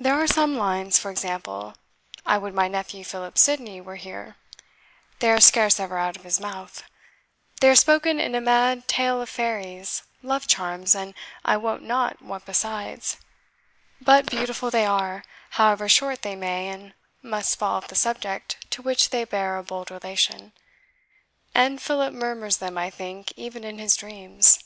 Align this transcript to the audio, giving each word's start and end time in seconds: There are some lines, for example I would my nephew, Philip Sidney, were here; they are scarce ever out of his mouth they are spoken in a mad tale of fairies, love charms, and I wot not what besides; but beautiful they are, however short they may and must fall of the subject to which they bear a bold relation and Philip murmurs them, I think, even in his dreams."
There 0.00 0.14
are 0.14 0.26
some 0.26 0.56
lines, 0.56 0.98
for 0.98 1.10
example 1.10 1.74
I 2.24 2.38
would 2.38 2.54
my 2.54 2.68
nephew, 2.68 3.04
Philip 3.04 3.36
Sidney, 3.36 3.82
were 3.82 3.96
here; 3.96 4.36
they 5.18 5.30
are 5.30 5.40
scarce 5.42 5.78
ever 5.78 5.98
out 5.98 6.16
of 6.16 6.24
his 6.24 6.40
mouth 6.40 6.84
they 7.60 7.68
are 7.68 7.74
spoken 7.76 8.18
in 8.18 8.34
a 8.34 8.40
mad 8.40 8.88
tale 8.88 9.20
of 9.20 9.28
fairies, 9.28 10.04
love 10.22 10.46
charms, 10.46 10.94
and 10.94 11.12
I 11.44 11.58
wot 11.58 11.82
not 11.82 12.22
what 12.22 12.46
besides; 12.46 13.18
but 14.00 14.24
beautiful 14.24 14.70
they 14.70 14.86
are, 14.86 15.22
however 15.50 15.86
short 15.86 16.22
they 16.22 16.34
may 16.34 16.70
and 16.70 16.94
must 17.20 17.58
fall 17.58 17.76
of 17.76 17.88
the 17.88 17.94
subject 17.94 18.56
to 18.70 18.80
which 18.80 19.10
they 19.10 19.24
bear 19.26 19.58
a 19.58 19.62
bold 19.62 19.90
relation 19.90 20.54
and 21.54 21.78
Philip 21.78 22.14
murmurs 22.14 22.56
them, 22.56 22.78
I 22.78 22.88
think, 22.88 23.34
even 23.36 23.64
in 23.64 23.76
his 23.78 23.96
dreams." 23.96 24.64